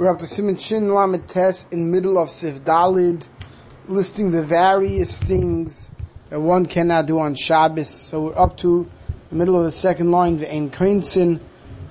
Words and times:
We're 0.00 0.08
up 0.08 0.18
to 0.20 0.24
Siman 0.24 0.58
Shin 0.58 0.94
Lamed 0.94 1.28
Tes 1.28 1.66
in 1.70 1.90
middle 1.90 2.16
of 2.16 2.30
Sif 2.30 2.64
Dalid, 2.64 3.28
listing 3.86 4.30
the 4.30 4.42
various 4.42 5.18
things 5.18 5.90
that 6.30 6.40
one 6.40 6.64
cannot 6.64 7.04
do 7.04 7.20
on 7.20 7.34
Shabbos. 7.34 7.90
So 7.90 8.22
we're 8.22 8.38
up 8.38 8.56
to 8.60 8.90
the 9.28 9.36
middle 9.36 9.58
of 9.58 9.64
the 9.64 9.70
second 9.70 10.10
line, 10.10 10.38
the 10.38 10.50
Ein 10.50 10.70
Koinsin. 10.70 11.38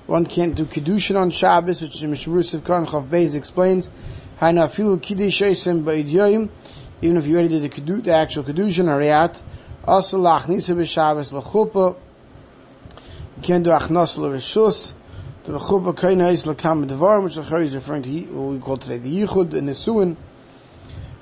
One 0.08 0.26
can't 0.26 0.56
do 0.56 0.64
Kedushin 0.64 1.16
on 1.16 1.30
Shabbos, 1.30 1.80
which 1.80 2.00
Mr. 2.00 2.32
Rusif 2.32 2.64
Khan 2.64 2.84
Chav 2.84 3.06
Beis 3.06 3.36
explains. 3.36 3.90
Kiddush 4.40 5.40
even 5.40 7.16
if 7.16 7.26
you 7.28 7.34
already 7.34 7.48
did 7.48 7.62
the, 7.62 7.68
Kedu, 7.68 8.02
the 8.02 8.12
actual 8.12 8.42
Kedushin 8.42 8.88
or 8.88 8.98
Riyat. 8.98 9.40
Also 9.84 10.18
Lachnisa 10.18 10.74
B'Shabbos 10.74 11.32
L'chuppah. 11.32 11.94
You 13.36 13.42
can't 13.42 13.62
do 13.62 13.70
Achnos 13.70 14.18
L'Rishus. 14.18 14.94
The 15.42 15.52
Mechuba 15.52 15.94
Kaina 15.94 16.30
is 16.30 16.44
Lakam 16.44 16.86
Devar, 16.86 17.22
which 17.22 17.36
the 17.36 17.56
is 17.56 17.74
referring 17.74 18.02
to 18.02 18.10
what 18.24 18.52
we 18.52 18.58
call 18.58 18.76
today 18.76 18.98
the 18.98 19.22
Yichud 19.24 19.52
the 19.52 19.74
Suin. 19.74 20.18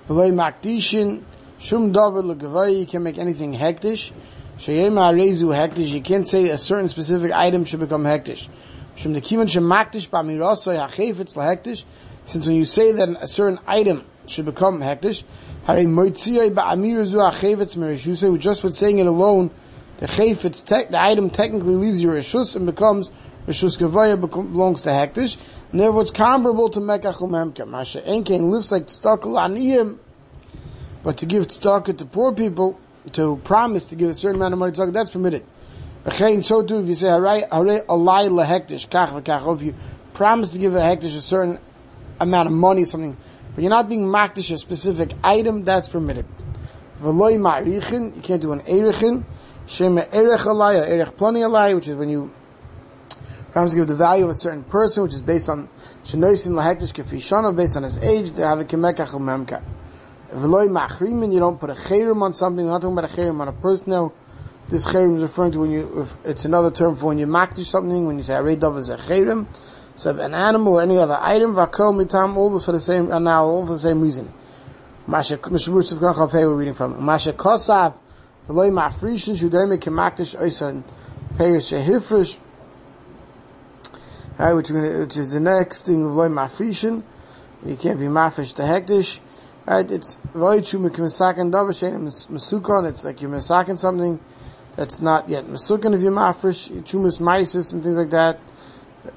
V'loi 0.09 0.33
Makdishin, 0.33 1.23
Shum 1.61 1.93
David 1.93 2.25
L'Gavai, 2.25 2.81
you 2.81 2.85
can't 2.85 3.05
make 3.05 3.17
anything 3.17 3.55
hektish. 3.55 4.11
Shayem 4.59 4.95
Ha'rezu 4.95 5.55
hektish, 5.55 5.91
you 5.91 6.01
can't 6.01 6.27
say 6.27 6.49
a 6.49 6.59
certain 6.59 6.89
specific 6.89 7.31
item 7.31 7.65
should 7.65 7.79
become 7.79 8.03
hektish. 8.03 8.49
Shum 8.97 9.13
the 9.13 9.21
Kiman 9.21 9.49
Shem 9.49 9.63
Makdish 9.63 10.09
B'Amirasai 10.09 10.89
HaChefetz 10.89 11.37
L'Hektish, 11.37 11.85
since 12.25 12.45
when 12.45 12.57
you 12.57 12.65
say 12.65 12.91
that 12.91 13.09
a 13.21 13.29
certain 13.29 13.61
item 13.69 14.05
should 14.27 14.47
become 14.47 14.81
hektish, 14.81 15.23
Hare 15.63 15.85
Moitziyai 15.85 16.53
Ba'Amirazu 16.53 17.33
HaChefetz 17.33 17.77
Mereshusai, 17.77 18.37
just 18.41 18.65
with 18.65 18.75
saying 18.75 18.99
it 18.99 19.07
alone, 19.07 19.53
the 19.99 20.07
chayfetz, 20.07 20.65
the 20.91 21.01
item 21.01 21.31
technically 21.31 21.75
leaves 21.75 22.03
your 22.03 22.17
reshus 22.17 22.57
and 22.57 22.67
becomes 22.67 23.13
Rishus 23.49 23.79
Gavaya 23.79 24.21
belongs 24.21 24.83
to 24.83 24.91
Hektish, 24.91 25.39
and 25.73 25.81
therefore 25.81 26.03
it's 26.03 26.11
comparable 26.11 26.69
to 26.69 26.81
Mekach 26.81 27.15
Umemka. 27.15 27.67
Masha 27.67 28.03
Enkein 28.03 28.51
lives 28.51 28.71
like 28.71 28.89
Tzedakah 28.89 29.23
Aniyim, 29.23 29.99
but 31.03 31.17
to 31.17 31.25
give 31.25 31.47
tzedakah 31.47 31.97
to 31.97 32.05
poor 32.05 32.35
people, 32.35 32.79
to 33.13 33.41
promise 33.45 33.87
to 33.87 33.97
give 33.97 34.11
a 34.11 34.15
certain 34.15 34.37
amount 34.37 34.53
of 34.53 34.59
money 34.59 34.73
to 34.73 34.79
tzedakah, 34.79 34.93
that's 34.93 35.11
permitted. 35.13 35.47
Achein, 36.05 36.45
so 36.45 36.63
too, 36.63 36.81
if 36.81 36.89
you 36.89 36.93
say, 36.93 37.07
Haray 37.07 37.49
Alay 37.49 37.87
Lehektish, 37.87 38.87
Kach 38.91 39.19
V'Kach, 39.19 39.57
if 39.57 39.63
you 39.63 39.75
promise 40.13 40.51
to 40.53 40.59
give 40.59 40.75
a 40.75 40.81
Hektish 40.81 41.17
a 41.17 41.23
certain 41.23 41.59
amount 42.21 42.49
of 42.49 42.53
money, 42.53 42.85
something, 42.85 43.17
but 43.55 43.63
you're 43.63 43.71
not 43.71 43.89
being 43.89 44.03
Makdish 44.03 44.53
a 44.53 44.59
specific 44.59 45.15
item, 45.25 45.65
that's 45.65 45.89
permitted. 45.89 46.27
V'loy 47.01 47.39
Ma'richin, 47.39 48.15
you 48.15 48.21
can't 48.21 48.43
do 48.43 48.53
an 48.53 48.61
Erechin, 48.61 49.25
Shema 49.65 50.03
Erech 50.13 50.41
Alay, 50.41 50.87
Erech 50.87 51.17
Plani 51.17 51.41
Alay, 51.41 51.75
which 51.75 51.89
is 51.89 51.97
when 51.97 52.11
you 52.11 52.31
To 53.55 53.75
give 53.75 53.89
the 53.89 53.97
value 53.97 54.25
of 54.25 54.31
a 54.31 54.35
certain 54.35 54.63
person, 54.63 55.03
which 55.03 55.15
is 55.15 55.23
based 55.23 55.49
on 55.49 55.69
shenoisin 56.05 56.51
lahektish 56.53 56.93
kefishana, 56.93 57.57
based 57.57 57.77
on 57.77 57.83
his 57.83 57.99
age. 57.99 58.31
They 58.33 58.43
have 58.43 58.61
a 58.61 58.65
kemekach 58.65 59.09
umemka. 59.09 59.63
V'loy 60.33 60.69
machrimin, 60.69 61.33
you 61.33 61.41
don't 61.41 61.59
put 61.59 61.71
a 61.71 61.73
chayrim 61.73 62.23
on 62.23 62.35
something. 62.35 62.65
We're 62.65 62.73
not 62.73 62.83
talking 62.83 62.97
about 62.97 63.11
a 63.11 63.17
chayrim 63.17 63.41
on 63.41 63.49
a 63.49 63.53
person 63.53 63.91
now. 63.91 64.13
This 64.69 64.87
chayrim 64.87 65.17
is 65.17 65.23
referring 65.23 65.53
to 65.53 65.61
when 65.61 65.73
you, 65.73 66.07
it's 66.25 66.45
another 66.45 66.71
term 66.71 66.95
for 66.95 67.07
when 67.07 67.19
you 67.19 67.27
makdish 67.27 67.65
something, 67.65 68.07
when 68.07 68.19
you 68.19 68.23
say 68.23 68.35
aredav 68.35 68.77
is 68.77 68.91
a 68.91 68.97
chayrim. 68.97 69.47
So 69.97 70.17
an 70.17 70.35
animal 70.35 70.75
or 70.75 70.83
any 70.83 70.99
other 70.99 71.19
item, 71.21 71.55
vakol 71.55 72.01
mitam, 72.01 72.37
all 72.37 72.51
this 72.51 72.67
for 72.67 72.73
the 72.73 72.81
same, 72.81 73.11
and 73.11 73.25
now 73.25 73.47
all 73.47 73.67
for 73.67 73.73
the 73.73 73.79
same 73.81 74.03
reason. 74.03 74.33
Masha, 75.07 75.39
Mr. 75.39 75.73
Bruce 75.73 75.91
of 75.91 75.99
Ganchav 75.99 76.33
we're 76.33 76.55
reading 76.55 76.75
from. 76.75 77.03
Masha 77.03 77.33
kosav, 77.33 77.95
v'loy 78.47 78.71
machrishin, 78.71 79.37
shudayme 79.37 79.79
kemakdish 79.79 80.39
oisan, 80.39 80.85
peiris 81.35 81.73
shehifrish, 81.73 82.39
Right, 84.39 84.53
which, 84.53 84.69
gonna, 84.69 85.01
which 85.01 85.17
is 85.17 85.33
the 85.33 85.41
next 85.41 85.85
thing 85.85 86.07
of 86.07 86.15
loy 86.15 86.29
mafrishin. 86.29 87.03
You 87.67 87.75
can't 87.75 87.99
be 87.99 88.05
mafresh 88.05 88.55
to 88.55 88.63
hektish. 88.63 89.19
Right, 89.67 89.91
it's 89.91 90.15
true. 90.15 90.79
Mekimasakan 90.79 91.51
davashen 91.51 92.05
mesukon. 92.29 92.89
It's 92.89 93.05
like 93.05 93.21
you're 93.21 93.33
masakin 93.33 93.77
something 93.77 94.21
that's 94.77 95.01
not 95.01 95.29
yet 95.29 95.45
mesukan 95.47 95.93
if 95.93 96.03
you're 96.03 96.13
mafresh. 96.13 96.71
Chumas 96.85 97.19
maisis 97.19 97.73
and 97.73 97.83
things 97.83 97.97
like 97.97 98.11
that. 98.11 98.39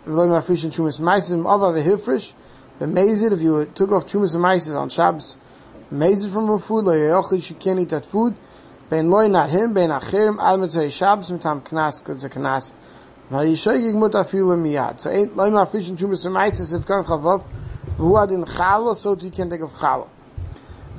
Loy 0.08 0.26
mafrishin 0.26 0.72
chumas 0.72 1.00
maisis 1.00 1.34
of 1.46 1.76
a 1.76 1.84
hifresh. 1.84 2.34
The 2.80 2.88
mazid 2.88 3.32
if 3.32 3.42
you 3.42 3.72
took 3.76 3.92
off 3.92 4.08
chumas 4.08 4.36
maisis 4.36 4.76
on 4.76 4.90
Shabbos, 4.90 5.38
mazid 5.94 6.34
from 6.34 6.50
a 6.50 6.58
food 6.58 6.86
loy 6.86 6.98
yochli 6.98 7.48
you 7.48 7.56
can't 7.58 7.80
eat 7.80 7.90
that 7.90 8.08
food. 8.08 8.36
Ben 8.90 9.12
loy 9.12 9.28
not 9.28 9.52
him 9.52 9.76
ben 9.76 9.92
acherim 9.92 10.40
al 10.40 10.58
mitzvah 10.58 10.90
Shabbos 10.90 11.30
mitam 11.30 11.62
knas 11.62 12.00
because 12.00 12.24
a 12.24 12.30
knas. 12.30 12.74
So 13.32 13.40
ain't 13.40 13.96
loy 13.96 14.10
mafrishin 15.52 15.96
chumas 15.96 16.26
maisis 16.28 16.78
if 16.78 16.86
kan 16.86 17.06
who 17.96 18.18
had 18.18 18.30
in 18.32 18.44
chala 18.44 18.94
so 18.94 19.16
you 19.16 19.32
can't 19.32 19.50
take 19.50 19.62
of 19.62 19.72
chala. 19.72 20.10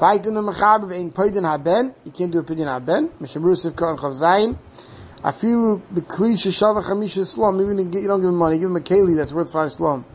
In 0.00 0.32
the 0.32 0.40
mechaber 0.40 0.88
vein 0.88 1.10
poidin 1.10 1.44
haben 1.44 1.94
you 2.04 2.10
can't 2.10 2.32
do 2.32 2.38
a 2.38 2.42
pidin 2.42 2.68
haben 2.68 3.10
mishabrus 3.20 3.66
if 3.66 3.76
kan 3.76 3.98
chav 3.98 4.18
zayin. 4.18 4.56
I 5.22 5.32
feel 5.32 5.82
the 5.90 6.00
cliche 6.00 6.48
shava 6.48 6.82
chamisha 6.82 7.26
slum 7.26 7.60
even 7.60 7.78
if 7.78 7.94
you 7.94 8.08
don't 8.08 8.20
give 8.22 8.30
him 8.30 8.36
money 8.36 8.58
give 8.58 8.70
him 8.70 8.76
a 8.76 8.80
keli 8.80 9.14
that's 9.14 9.34
worth 9.34 9.52
five 9.52 9.70
slum. 9.70 10.06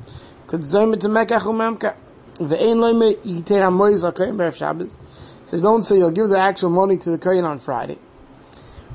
Because 0.43 0.73
zayin 0.73 0.99
to 0.99 1.07
mekach 1.09 1.41
umemka 1.41 1.95
vein 2.39 2.79
loy 2.79 2.93
me 2.93 3.13
yitain 3.17 3.61
akayin 3.61 4.35
beref 4.35 4.55
Shabbos. 4.55 4.97
Says 5.45 5.61
don't 5.61 5.83
say 5.83 5.97
you'll 5.99 6.09
give 6.09 6.29
the 6.29 6.39
actual 6.39 6.71
money 6.71 6.97
to 6.97 7.11
the 7.11 7.19
kohen 7.19 7.45
on 7.45 7.59
Friday. 7.59 7.99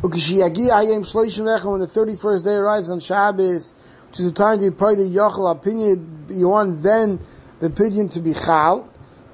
When 0.03 0.11
the 0.11 1.91
31st 1.95 2.45
day 2.45 2.55
arrives 2.55 2.91
on 2.91 2.99
Shabbos, 2.99 3.73
which 4.09 4.19
is 4.19 4.25
the 4.27 4.33
time 4.33 4.59
to 4.59 4.73
part 4.73 4.97
the 4.97 5.05
Yachal 5.05 5.63
pidyon, 5.63 6.29
you 6.29 6.49
want 6.49 6.83
then 6.83 7.21
the 7.61 7.71
pidyon 7.71 8.11
to 8.11 8.21
be 8.21 8.35
Chal, 8.35 8.89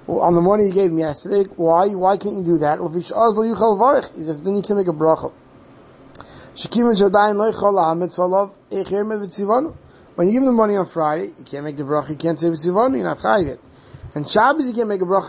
on 0.07 0.35
the 0.35 0.43
money 0.43 0.67
you 0.67 0.73
gave 0.75 0.91
him 0.91 0.99
yesterday. 0.99 1.45
Why? 1.57 1.89
Why 1.95 2.19
can't 2.19 2.37
you 2.37 2.43
do 2.45 2.59
that? 2.59 2.81
He 4.15 4.23
says, 4.23 4.43
then 4.43 4.57
you 4.57 4.63
can 4.63 4.77
make 4.77 4.89
a 4.89 4.93
bracha. 4.93 5.33
When 10.17 10.27
you 10.29 10.33
give 10.35 10.45
the 10.45 10.53
money 10.53 10.77
on 10.77 10.85
Friday, 10.87 11.29
you 11.39 11.45
can't 11.45 11.65
make 11.65 11.77
the 11.79 11.85
bracha, 11.85 12.11
you 12.11 12.17
can't 12.17 12.39
say 12.39 12.49
V'tzivonu, 12.49 12.97
you're 12.97 13.05
not 13.05 13.19
chayiv. 13.21 13.59
And 14.15 14.29
Shabbos 14.29 14.69
you 14.69 14.75
can't 14.75 14.89
make 14.89 15.01
a 15.01 15.07
bracha, 15.07 15.29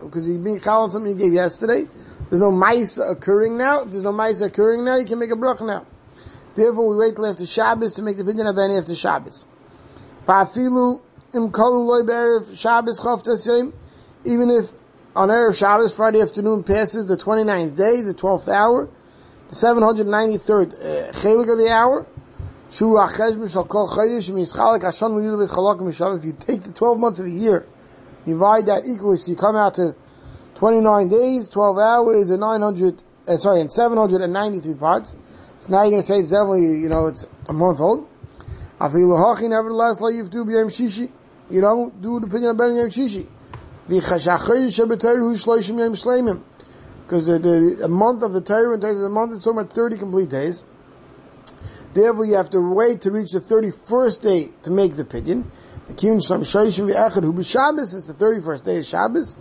because 0.00 0.28
you're 0.28 0.38
being 0.38 0.60
chal 0.60 0.82
on 0.84 0.90
something 0.90 1.12
you 1.12 1.18
gave 1.18 1.34
yesterday, 1.34 1.86
there's 2.30 2.40
no 2.40 2.50
mice 2.50 2.98
occurring 2.98 3.56
now. 3.56 3.84
There's 3.84 4.04
no 4.04 4.12
mice 4.12 4.40
occurring 4.40 4.84
now, 4.84 4.96
you 4.96 5.06
can 5.06 5.18
make 5.18 5.30
a 5.30 5.36
bracha 5.36 5.66
now. 5.66 5.86
Therefore, 6.54 6.88
we 6.88 6.96
wait 6.96 7.14
till 7.14 7.26
after 7.26 7.46
Shabbos 7.46 7.94
to 7.94 8.02
make 8.02 8.16
the 8.16 8.24
of 8.24 8.58
any 8.58 8.76
after 8.76 8.94
Shabbos. 8.94 9.46
Im 11.34 11.52
kalu 11.52 11.84
loy 11.84 12.02
be'erev 12.04 12.56
Shabbos 12.56 13.00
even 14.24 14.50
if 14.50 14.72
on 15.14 15.28
Erev 15.28 15.56
Shabbos, 15.56 15.94
Friday 15.94 16.20
afternoon 16.20 16.62
passes 16.64 17.06
the 17.06 17.16
29th 17.16 17.76
day, 17.76 18.02
the 18.02 18.14
12th 18.14 18.48
hour, 18.48 18.88
the 19.48 19.54
793rd 19.54 20.74
uh, 20.74 21.12
chelik 21.12 21.50
of 21.50 21.58
the 21.58 21.70
hour, 21.70 22.06
Shu 22.70 22.94
kol 22.94 23.88
chayish 23.88 24.30
mishav, 24.30 26.18
if 26.18 26.24
you 26.24 26.32
take 26.32 26.62
the 26.62 26.72
12 26.72 27.00
months 27.00 27.18
of 27.18 27.24
the 27.24 27.32
year, 27.32 27.66
you 28.26 28.34
divide 28.34 28.66
that 28.66 28.86
equally, 28.86 29.16
so 29.16 29.30
you 29.30 29.36
come 29.36 29.56
out 29.56 29.74
to 29.74 29.94
29 30.58 31.08
days, 31.08 31.48
12 31.48 31.78
hours, 31.78 32.30
and 32.30 32.40
900, 32.40 33.02
uh, 33.28 33.36
sorry, 33.36 33.60
and 33.60 33.70
793 33.70 34.74
parts. 34.74 35.14
So 35.60 35.68
now 35.68 35.82
you're 35.82 35.92
going 35.92 36.02
to 36.02 36.06
say 36.06 36.18
it's 36.18 36.30
definitely, 36.30 36.80
you 36.80 36.88
know, 36.88 37.06
it's 37.06 37.26
a 37.48 37.52
month 37.52 37.78
old. 37.78 38.08
I 38.80 38.88
Afilu 38.88 39.16
hachi, 39.16 39.48
nevertheless, 39.48 40.00
la 40.00 40.10
yivdu 40.10 40.44
b'yam 40.44 40.66
shishi. 40.66 41.12
You 41.48 41.62
know, 41.62 41.92
do 42.00 42.18
the 42.20 42.26
pidyon 42.26 42.50
of 42.50 42.58
Ben 42.58 42.74
Yom 42.74 42.90
Shishi. 42.90 43.26
Because 43.86 44.26
the, 47.26 47.38
the, 47.38 47.76
the 47.78 47.88
month 47.88 48.22
of 48.22 48.32
the 48.34 48.42
Torah, 48.42 48.74
of 48.74 48.80
the 48.82 49.08
month, 49.08 49.32
is 49.32 49.42
talking 49.42 49.60
about 49.60 49.72
30 49.72 49.96
complete 49.96 50.28
days. 50.28 50.62
Therefore, 51.94 52.26
you 52.26 52.34
have 52.34 52.50
to 52.50 52.60
wait 52.60 53.00
to 53.02 53.10
reach 53.10 53.32
the 53.32 53.40
31st 53.40 54.20
day 54.20 54.50
to 54.62 54.70
make 54.70 54.96
the 54.96 55.04
pidyon. 55.04 55.46
Since 55.96 56.28
the 56.28 56.34
31st 58.12 58.64
day 58.64 58.76
is 58.76 58.88
Shabbos, 58.88 59.38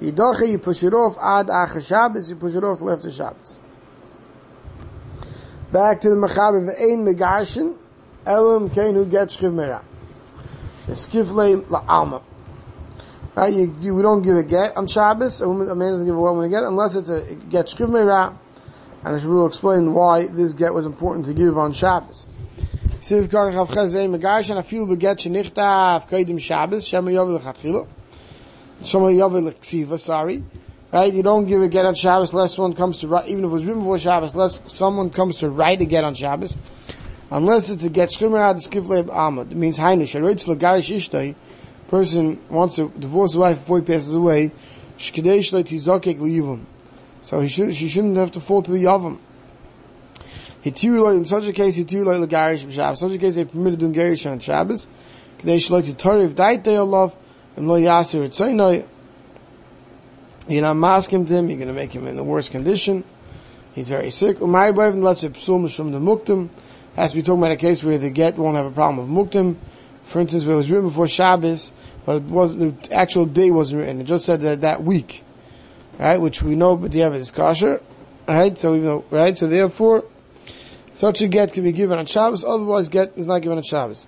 Yidoche, 0.00 0.48
you 0.48 0.58
push 0.58 0.84
it 0.84 0.92
off 0.92 1.18
ad 1.18 1.48
achar 1.48 1.84
Shabbos, 1.84 2.30
you 2.30 2.36
push 2.36 2.54
it 2.54 2.62
off 2.62 2.78
till 2.78 2.90
after 2.90 3.10
Shabbos. 3.10 3.58
Back 5.72 6.00
to 6.02 6.10
the 6.10 6.14
Mechaber 6.14 6.72
ve'ein 6.72 7.04
megarshin, 7.04 7.76
elam 8.24 8.70
kein 8.70 8.94
who 8.94 9.06
gets 9.06 9.36
shchiv 9.36 9.52
merah. 9.52 9.82
Skifle 10.86 11.62
la'alma. 11.64 12.22
Right, 13.34 13.52
you, 13.52 13.76
you, 13.80 13.94
we 13.94 14.02
don't 14.02 14.22
give 14.22 14.36
a 14.36 14.44
get 14.44 14.76
on 14.76 14.86
Shabbos, 14.86 15.40
a, 15.40 15.48
woman, 15.48 15.68
a 15.68 15.74
man 15.74 15.92
doesn't 15.92 16.06
give 16.06 16.16
a 16.16 16.20
woman 16.20 16.44
a 16.44 16.48
get 16.48 16.62
unless 16.62 16.94
it's 16.94 17.08
a 17.08 17.34
get 17.34 17.66
shchiv 17.66 17.88
merah, 17.88 18.36
and 19.04 19.20
I 19.20 19.26
will 19.26 19.46
explain 19.46 19.94
why 19.94 20.28
this 20.28 20.52
get 20.52 20.72
was 20.74 20.86
important 20.86 21.26
to 21.26 21.34
give 21.34 21.58
on 21.58 21.72
Shabbos. 21.72 22.24
Siv 23.00 23.26
karach 23.26 23.66
avches 23.66 23.92
ve'ein 23.92 24.16
megarshin, 24.16 24.62
afil 24.62 24.86
beget 24.86 25.18
shenichtav 25.18 26.08
kaidim 26.08 26.40
Shabbos, 26.40 26.86
shema 26.86 27.10
yovel 27.10 27.40
lechatchilo 27.40 27.88
someone 28.82 29.14
Yavel 29.14 29.52
Ksiva, 29.54 29.98
sorry. 29.98 30.44
Right? 30.92 31.12
You 31.12 31.22
don't 31.22 31.46
give 31.46 31.60
a 31.60 31.68
get 31.68 31.84
on 31.84 31.94
Shabbos 31.94 32.32
unless 32.32 32.56
one 32.56 32.72
comes 32.72 33.00
to 33.00 33.08
write, 33.08 33.28
even 33.28 33.44
if 33.44 33.50
it 33.50 33.52
was 33.52 33.64
written 33.64 33.82
before 33.82 33.98
Shabbos, 33.98 34.32
unless 34.32 34.60
someone 34.68 35.10
comes 35.10 35.36
to 35.38 35.50
write 35.50 35.82
a 35.82 35.84
get 35.84 36.04
on 36.04 36.14
Shabbos. 36.14 36.56
Unless 37.30 37.68
it's 37.68 37.84
a 37.84 37.90
get 37.90 38.08
Shkimer 38.08 38.38
ad 38.38 38.56
Skivleb 38.56 39.08
Amad. 39.08 39.50
It 39.50 39.56
means 39.56 39.76
Hainish. 39.76 40.18
Aroitz 40.18 40.46
Lagarish 40.46 40.96
Ishtoi. 40.96 41.34
person 41.88 42.40
wants 42.48 42.76
to 42.76 42.90
divorce 42.98 43.32
his 43.32 43.38
wife 43.38 43.58
before 43.58 43.80
he 43.80 43.84
passes 43.84 44.14
away. 44.14 44.50
So 47.20 47.40
he 47.40 47.48
should, 47.48 47.74
she 47.74 47.88
shouldn't 47.88 48.16
have 48.16 48.32
to 48.32 48.40
fall 48.40 48.62
to 48.62 48.70
the 48.70 48.84
yavam. 48.84 49.18
In 50.64 51.24
such 51.24 51.46
a 51.46 51.52
case, 51.52 51.76
he 51.76 51.84
like 51.84 52.20
the 52.20 52.26
garish 52.26 52.64
b'Shabbos. 52.64 52.90
In 52.90 52.96
such 52.96 53.12
a 53.12 53.18
case, 53.18 53.36
they 53.36 53.44
permitted 53.44 53.78
doing 53.78 53.92
garish 53.92 54.26
on 54.26 54.40
Shabbos. 54.40 54.88
Kadesh 55.38 55.70
like 55.70 55.84
to 55.84 55.92
tarif 55.92 56.34
daitay 56.34 56.86
love 56.86 57.14
You're 60.48 60.62
not 60.62 60.74
masking 60.74 61.26
him. 61.26 61.48
You're 61.48 61.58
going 61.58 61.68
to 61.68 61.74
make 61.74 61.92
him 61.92 62.06
in 62.06 62.16
the 62.16 62.24
worst 62.24 62.50
condition. 62.50 63.04
He's 63.74 63.88
very 63.88 64.10
sick. 64.10 64.38
Umay 64.38 64.74
boyv 64.74 64.94
unless 64.94 65.22
we 65.22 65.28
psul 65.28 65.60
mishum 65.60 65.92
the 65.92 65.98
muktim. 65.98 66.48
Has 66.96 67.12
to 67.12 67.16
be 67.16 67.22
talking 67.22 67.40
about 67.40 67.52
a 67.52 67.56
case 67.56 67.84
where 67.84 67.98
the 67.98 68.10
get 68.10 68.36
won't 68.36 68.56
have 68.56 68.66
a 68.66 68.70
problem 68.70 69.14
with 69.14 69.30
muktim. 69.30 69.56
For 70.04 70.20
instance, 70.20 70.44
where 70.44 70.54
it 70.54 70.56
was 70.56 70.70
written 70.70 70.88
before 70.88 71.06
Shabbos, 71.06 71.70
but 72.06 72.16
it 72.16 72.22
was 72.22 72.56
the 72.56 72.74
actual 72.90 73.26
day 73.26 73.50
wasn't 73.50 73.82
written. 73.82 74.00
It 74.00 74.04
just 74.04 74.24
said 74.24 74.40
that 74.40 74.62
that 74.62 74.82
week, 74.82 75.22
right? 75.98 76.16
Which 76.18 76.42
we 76.42 76.56
know, 76.56 76.76
but 76.76 76.92
the 76.92 77.02
evidence 77.02 77.28
is 77.28 77.30
kosher, 77.30 77.82
right? 78.26 78.56
So 78.56 78.74
even 78.74 78.86
though, 78.86 79.04
right? 79.10 79.36
So 79.36 79.46
therefore, 79.46 80.06
such 80.94 81.20
a 81.20 81.28
get 81.28 81.52
can 81.52 81.62
be 81.62 81.72
given 81.72 81.98
on 81.98 82.06
Shabbos. 82.06 82.42
Otherwise, 82.42 82.88
get 82.88 83.12
is 83.16 83.26
not 83.26 83.42
given 83.42 83.58
on 83.58 83.64
Shabbos. 83.64 84.06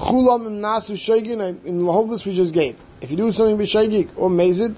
Chulam 0.00 0.60
nasu 0.60 0.94
shaygin. 0.96 1.64
In 1.64 1.84
the 1.84 1.92
whole 1.92 2.06
list 2.06 2.26
we 2.26 2.34
just 2.34 2.54
gave. 2.54 2.80
If 3.00 3.10
you 3.10 3.16
do 3.16 3.32
something 3.32 3.56
b'shaygik 3.58 4.10
or 4.16 4.30
mazid, 4.30 4.74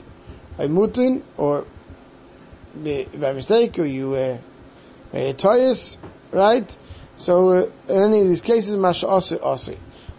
by 0.56 0.66
mutin 0.66 1.22
or 1.36 1.66
by 2.74 3.32
mistake 3.32 3.78
or 3.78 3.86
you 3.86 4.14
uh, 4.14 4.38
made 5.12 5.30
a 5.30 5.34
toyus, 5.34 5.96
right? 6.30 6.76
So 7.16 7.48
uh, 7.50 7.70
in 7.88 8.02
any 8.02 8.20
of 8.20 8.28
these 8.28 8.40
cases, 8.40 8.76
masha 8.76 9.08
ase. 9.08 9.76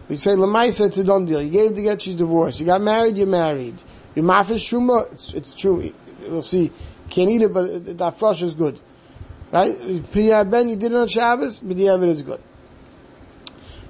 We 0.08 0.18
say 0.18 0.32
lemaisa 0.32 0.88
it's 0.88 0.98
a 0.98 1.04
done 1.04 1.26
deal. 1.26 1.42
You 1.42 1.50
gave 1.50 1.76
the 1.76 1.84
get, 1.84 2.02
she's 2.02 2.16
divorced. 2.16 2.60
You 2.60 2.66
got 2.66 2.82
married, 2.82 3.18
you're 3.18 3.28
married. 3.28 3.82
You 4.16 4.24
mafish 4.24 4.72
shuma, 4.72 5.12
it's, 5.12 5.34
it's 5.34 5.54
true. 5.54 5.94
We'll 6.28 6.42
see. 6.42 6.72
Can't 7.10 7.30
eat 7.30 7.42
it, 7.42 7.54
but 7.54 7.98
that 7.98 8.20
flush 8.20 8.42
is 8.42 8.54
good. 8.54 8.80
Right? 9.52 9.78
Ben, 10.14 10.70
you 10.70 10.76
did 10.76 10.92
it 10.92 10.96
on 10.96 11.08
Shabbos, 11.08 11.60
but 11.60 11.78
the 11.78 11.88
is 11.88 12.22
good. 12.22 12.42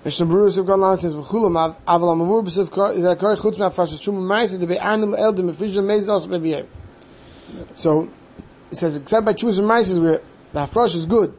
To 0.03 0.09
b'sivka 0.09 0.75
is 2.93 4.01
shum 4.01 4.27
to 6.49 6.65
So 7.75 8.09
it 8.69 8.75
says 8.75 8.97
except 8.97 9.25
by 9.25 9.33
chumos 9.33 9.59
and 9.59 9.67
where 10.03 10.21
the 10.51 10.67
hafrash 10.67 10.95
is 10.95 11.05
good, 11.05 11.33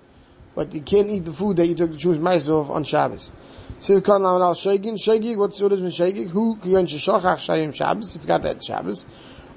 but 0.55 0.73
you 0.73 0.81
can't 0.81 1.11
eat 1.11 1.27
the 1.27 1.35
food 1.35 1.59
that 1.59 1.67
you 1.67 1.75
took 1.75 1.91
the 1.91 1.99
chumos 1.99 2.19
ma'ases 2.19 2.49
of 2.49 2.71
on 2.71 2.85
Shabbos. 2.85 3.33
Sivka 3.81 4.19
now 4.19 4.41
al 4.41 4.55
shegin 4.55 4.95
shegig 4.95 5.37
what's 5.37 5.61
what 5.61 5.73
is 5.73 5.81
min 5.81 5.91
shegig 5.91 6.31
who 6.31 6.57
kiyon 6.57 6.87
sheshachach 6.87 7.21
shayim 7.21 7.75
Shabbos 7.75 8.15
you 8.15 8.21
forgot 8.23 8.41
that 8.45 8.65
Shabbos. 8.65 9.05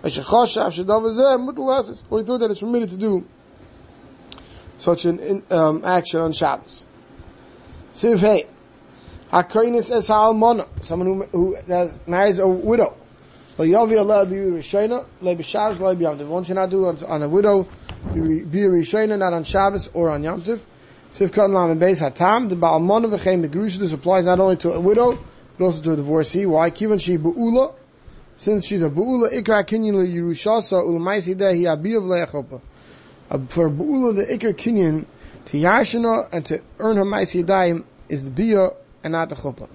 A 0.03 0.07
shechosh 0.07 0.57
shav 0.57 0.73
shedav 0.73 1.01
zeh 1.15 1.39
mutal 1.39 1.59
lasis 1.59 2.03
or 2.09 2.19
he 2.19 2.25
thought 2.25 2.39
that 2.39 2.51
it's 2.51 2.59
permitted 2.59 2.89
to 2.89 2.97
do 2.97 3.25
such 4.79 5.05
an 5.05 5.43
um, 5.49 5.85
action 5.85 6.19
on 6.19 6.33
Shabbos. 6.33 6.85
Siv 7.93 8.19
hey. 8.19 8.47
Hakoinis 9.31 9.91
es 9.93 10.07
ha'almona, 10.07 10.65
someone 10.81 11.07
who, 11.07 11.23
who 11.37 11.55
has, 11.67 11.99
marries 12.07 12.39
a 12.39 12.47
widow. 12.47 12.95
Layavi 13.57 13.99
Allah 13.99 14.25
be 14.25 14.35
Rishayna, 14.35 15.05
Le 15.19 15.35
B'Shabbos, 15.35 15.79
Le 15.79 15.95
B'Yamtiv. 15.95 16.27
One 16.27 16.45
should 16.45 16.55
not 16.55 16.69
do 16.69 16.85
on, 16.85 17.03
on 17.03 17.23
a 17.23 17.27
widow, 17.27 17.63
be 18.13 18.19
Rishayna, 18.19 19.17
not 19.17 19.33
on 19.33 19.43
Shabbos 19.43 19.89
or 19.93 20.11
on 20.11 20.23
Yamtiv. 20.23 20.59
Sif 21.11 21.31
Katan 21.31 21.53
Lam 21.53 21.79
Beis 21.79 21.99
Hatam, 21.99 22.49
the 22.49 22.55
Ba'almona 22.55 23.13
v'chein 23.17 23.45
Begrusha, 23.45 23.79
this 23.79 23.91
applies 23.91 24.27
not 24.27 24.39
only 24.39 24.55
to 24.57 24.71
a 24.71 24.79
widow, 24.79 25.19
but 25.57 25.65
also 25.65 25.81
to 25.81 25.91
a 25.91 25.95
divorcee. 25.97 26.45
Why? 26.45 26.71
Kivan 26.71 27.01
she 27.01 27.17
Bu'ula, 27.17 27.73
since 28.37 28.65
she's 28.65 28.81
a 28.81 28.89
Bu'ula, 28.89 29.33
Ikra 29.33 29.65
Kinyan 29.65 29.95
Le 29.95 30.05
Yerushasa, 30.05 30.81
Ulamaisi 30.83 31.35
Dehi 31.35 31.63
Abiyav 31.63 32.03
Le'achopa. 32.03 32.61
Uh, 33.29 33.39
for 33.49 33.69
Bu'ula, 33.69 34.15
the 34.15 34.25
Ikra 34.25 34.53
Kinyan, 34.53 35.05
to 35.47 35.57
Yashina 35.57 36.29
and 36.31 36.45
to 36.45 36.61
earn 36.79 36.97
her 36.97 37.03
Maisi 37.03 37.43
Yadayim 37.43 37.83
is 38.09 38.29
the 38.29 38.31
Biyah 38.31 38.75
and 39.07 39.13
not 39.13 39.29
the 39.29 39.35
chuppah. 39.35 39.67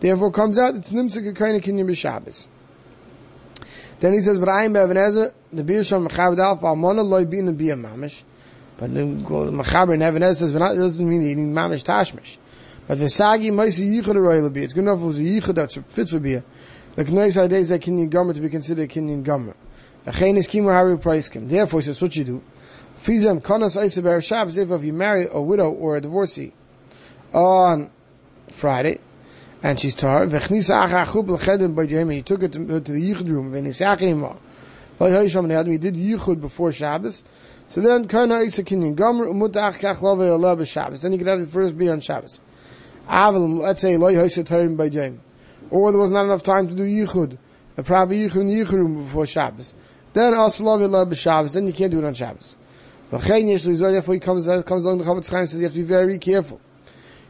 Therefore, 0.00 0.30
comes 0.30 0.58
out 0.58 0.74
it's 0.74 0.92
nimtzuk 0.92 1.36
kind 1.36 1.62
kinyan 1.62 1.86
b'Shabbos. 1.86 2.48
Then 4.00 4.14
he 4.14 4.20
says, 4.20 4.38
"But 4.38 4.48
I 4.48 4.64
am 4.64 4.76
Even 4.76 4.96
HaEzer, 4.96 5.32
the 5.52 5.64
beer 5.64 5.84
sham 5.84 6.08
mechaber 6.08 6.36
dalf 6.36 6.60
ba'almona 6.60 7.04
loy 7.04 7.24
bin 7.24 7.48
and 7.48 7.58
be 7.58 7.70
a 7.70 7.76
mamish." 7.76 8.22
But 8.78 8.94
the 8.94 9.00
mechaber 9.00 9.94
in 9.94 10.02
Even 10.02 10.22
HaEzer 10.22 10.36
says, 10.36 10.52
"But 10.52 10.60
that 10.60 10.76
doesn't 10.76 11.08
mean 11.08 11.22
need 11.22 11.36
mamish 11.36 11.84
tashmish." 11.84 12.38
But 12.86 12.98
v'sagi 12.98 13.52
moisi 13.52 14.00
yichud 14.00 14.14
royal 14.14 14.48
be. 14.50 14.62
It's 14.62 14.72
good 14.72 14.84
enough 14.84 14.98
if 14.98 15.02
it 15.02 15.06
was 15.06 15.18
a 15.18 15.22
yichud 15.22 15.54
that's 15.54 15.76
fit 15.88 16.08
for 16.08 16.20
beer. 16.20 16.44
The 16.94 17.04
knows 17.04 17.34
days 17.34 17.68
that 17.68 17.82
kinyan 17.82 18.08
gomer 18.08 18.32
to 18.32 18.40
be 18.40 18.48
considered 18.48 18.88
kinyan 18.88 19.22
gomer. 19.24 19.54
Achein 20.06 20.36
is 20.36 20.46
kimu 20.46 20.72
hari 20.72 20.96
praiskim. 20.96 21.48
Therefore, 21.48 21.80
he 21.80 21.86
says, 21.86 22.00
"What 22.00 22.16
you 22.16 22.24
do." 22.24 22.42
Fizem 23.04 23.40
konas 23.42 23.76
oisaber 23.76 24.22
Shabbos 24.22 24.56
if 24.56 24.84
you 24.84 24.92
marry 24.92 25.28
a 25.30 25.40
widow 25.40 25.70
or 25.70 25.96
a 25.96 26.00
divorcee 26.00 26.52
on 27.32 27.90
Friday, 28.52 28.98
and 29.62 29.78
she's 29.78 29.94
tar. 29.94 30.26
Vechnisa 30.26 30.88
acha 30.88 31.12
chub 31.12 31.28
l'cheder 31.30 31.74
by 31.74 31.82
Yom. 31.82 32.10
He 32.10 32.22
took 32.22 32.42
her 32.42 32.48
to, 32.48 32.58
to 32.66 32.80
the 32.80 33.14
yichud 33.14 33.28
room. 33.28 33.52
V'nisachin 33.52 34.10
ima. 34.12 34.36
He 34.98 35.78
did 35.78 35.94
yichud 35.94 36.40
before 36.40 36.72
Shabbos. 36.72 37.24
So 37.68 37.80
then, 37.80 38.08
kana 38.08 38.40
isa 38.40 38.64
kinyan 38.64 38.96
gomer 38.96 39.26
umutach 39.26 39.78
kach 39.78 40.00
love 40.02 40.20
Allah 40.20 40.56
b'Shabbos. 40.56 41.02
Then 41.02 41.12
you 41.12 41.18
could 41.18 41.26
have 41.26 41.40
the 41.40 41.46
first 41.46 41.76
be 41.78 41.88
on 41.88 42.00
Shabbos. 42.00 42.40
Aval, 43.08 43.60
let's 43.60 43.80
say, 43.80 43.96
loy 43.96 44.14
hoysha 44.14 44.44
tarim 44.44 44.76
by 44.76 44.86
Yom. 44.86 45.20
Or 45.70 45.92
there 45.92 46.00
was 46.00 46.10
not 46.10 46.24
enough 46.24 46.42
time 46.42 46.66
to 46.68 46.74
do 46.74 46.82
yichud. 46.82 47.38
The 47.76 47.82
proper 47.84 48.12
yichud 48.12 48.40
in 48.40 48.46
the 48.48 48.54
yichud 48.54 48.72
room 48.72 49.04
before 49.04 49.26
Shabbos. 49.26 49.74
Then 50.14 50.34
also 50.34 50.64
love 50.64 50.82
Allah 50.82 51.06
b'Shabbos. 51.06 51.52
Then 51.52 51.66
you 51.66 51.72
can't 51.72 51.92
do 51.92 51.98
it 51.98 52.04
on 52.04 52.14
Shabbos. 52.14 52.56
V'chein 53.12 53.48
yesh 53.48 53.66
l'zoy, 53.66 54.12
he 54.12 54.18
comes, 54.18 54.46
comes 54.64 54.84
along 54.84 54.98
the 54.98 55.04
Chofetz 55.04 55.30
Chaim 55.30 55.46
says 55.46 55.58
you 55.58 55.64
have 55.64 55.72
to 55.72 55.78
be 55.78 55.84
very 55.84 56.18
careful. 56.18 56.60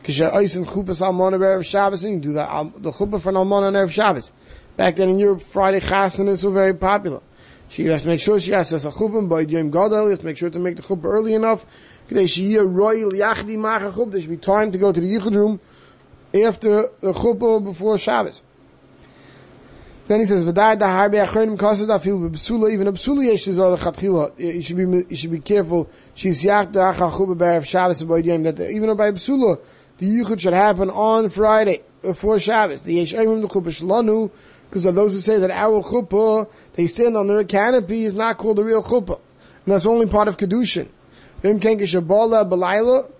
Kisha 0.09 0.33
Eisen 0.33 0.65
Chupas 0.65 1.03
Almana 1.03 1.39
Erev 1.39 1.63
Shabbos, 1.67 2.03
and 2.03 2.15
you 2.15 2.21
do 2.21 2.33
that, 2.33 2.51
um, 2.51 2.73
the 2.79 2.91
Chuppah 2.91 3.21
for 3.21 3.29
an 3.29 3.35
Almana 3.35 3.65
on 3.65 3.75
Erev 3.75 3.91
Shabbos. 3.91 4.33
Back 4.75 4.97
then 4.97 5.11
in 5.11 5.19
Europe, 5.19 5.43
Friday 5.43 5.81
Chasanas 5.81 6.43
were 6.43 6.51
very 6.51 6.73
popular. 6.73 7.21
She 7.69 7.85
has 7.85 8.01
to 8.01 8.09
make 8.09 8.23
sure 8.23 8.41
she 8.41 8.53
has 8.53 8.73
a 8.73 8.79
chuppah 8.79 9.29
by 9.29 9.41
Yom 9.41 9.71
Gadol, 9.71 10.05
you 10.05 10.11
have 10.11 10.21
to 10.21 10.25
make 10.25 10.39
sure 10.39 10.49
to 10.49 10.59
make 10.59 10.77
the 10.77 10.83
chuppah 10.83 11.05
early 11.05 11.35
enough. 11.35 11.67
There 12.09 12.27
should 12.27 12.43
be 14.31 14.37
time 14.39 14.73
to 14.73 14.79
go 14.79 14.93
to 14.93 14.99
the 14.99 15.15
Yichud 15.15 15.35
room 15.35 15.61
after 16.35 16.89
the 17.03 17.13
chuppah 17.13 17.63
before 17.63 17.99
Shabbos. 17.99 18.43
Then 20.07 20.21
he 20.21 20.25
says, 20.25 20.43
"V'day 20.43 20.79
da 20.79 20.87
harbe 20.87 21.23
achonim 21.23 21.59
kasav 21.59 21.87
da 21.87 21.99
fil 21.99 22.19
b'bsula 22.19 22.73
even 22.73 22.87
a 22.87 22.93
b'sula 22.95 23.27
yesh 23.27 23.45
zol 23.45 23.77
chatchila." 23.79 24.33
You 24.39 24.63
should 24.63 24.79
be 24.79 24.85
you 25.11 25.17
should 25.17 25.31
be 25.31 25.41
careful. 25.41 25.91
She's 26.15 26.43
yach 26.43 26.73
da 26.73 26.95
chachub 26.95 27.37
b'erev 27.37 27.67
Shabbos 27.67 28.03
b'yom 28.03 28.45
that 28.45 28.71
even 28.71 28.97
by 28.97 29.11
b'sula 29.11 29.59
the 29.99 30.07
yichud 30.07 30.41
should 30.41 30.55
happen 30.55 30.91
on 30.91 31.29
Friday 31.31 31.83
before 32.03 32.39
Shabbos. 32.39 32.83
The 32.83 32.99
Yeshayim 32.99 33.43
the 33.43 33.49
chuppah 33.49 33.81
shalanu, 33.81 34.31
because 34.69 34.85
of 34.85 34.95
those 34.95 35.13
who 35.13 35.21
say 35.21 35.39
that 35.39 35.51
our 35.51 35.83
chuppah 35.83 36.49
they 36.75 36.87
stand 36.87 37.17
under 37.17 37.39
a 37.39 37.45
canopy 37.45 38.05
is 38.05 38.15
not 38.15 38.39
called 38.39 38.59
a 38.59 38.65
real 38.65 38.83
chuppah, 38.83 39.21
and 39.65 39.75
that's 39.75 39.87
only 39.87 40.07
part 40.07 40.29
of 40.29 40.37
kedushin. 40.37 40.89
Vim 41.43 41.61
ken 41.61 41.79
kishabala 41.79 42.49
belayla, 42.49 43.11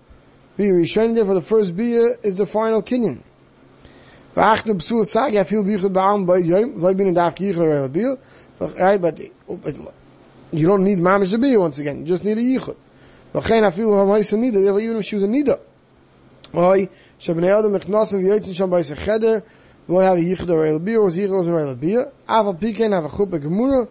the 0.57 1.23
for 1.25 1.33
the 1.33 1.41
first 1.41 1.75
bia 1.77 2.15
is 2.23 2.35
the 2.35 2.45
final 2.45 2.81
kinyan. 2.83 3.21
You 10.51 10.67
don't 10.67 10.83
need 10.83 10.99
mamish 10.99 11.31
to 11.31 11.37
be 11.37 11.57
once 11.57 11.79
again. 11.79 11.99
You 11.99 12.05
just 12.05 12.23
need 12.23 12.37
a 12.37 12.41
yichud. 12.41 12.75
Even 13.35 14.95
if 14.97 15.05
she 15.05 15.15
was 15.15 15.23
a 15.23 15.27
nida. 15.27 15.59
Oy, 16.54 16.86
שבני 17.18 17.58
אדם 17.58 17.74
נכנסים 17.74 18.24
ויוצאים 18.24 18.54
שם 18.54 18.70
באיזה 18.70 18.96
חדר, 18.96 19.38
ולא 19.88 20.00
היה 20.00 20.18
ייחד 20.18 20.50
או 20.50 20.64
אל 20.64 20.78
ביר, 20.78 20.98
או 20.98 21.10
זיכל 21.10 21.32
או 21.32 21.58
אל 21.58 21.74
ביר, 21.74 22.00
אבל 22.28 22.52
פיקן, 22.58 22.92
אבל 22.92 23.08
חופה 23.08 23.38
גמורה, 23.38 23.84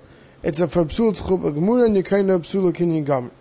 it's 0.43 0.59
a 0.59 0.67
for 0.67 0.83
psul 0.83 1.13
tzchupa 1.13 1.53
gemura, 1.53 1.85
and 1.85 1.95
you 1.95 2.03
kind 2.03 2.29
of 2.29 2.41
psul 2.41 2.69
kinyan 2.73 3.05
gam. 3.05 3.31